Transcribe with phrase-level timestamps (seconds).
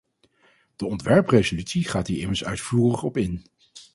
[0.75, 3.45] De ontwerpresolutie gaat hier immers uitvoerig op in.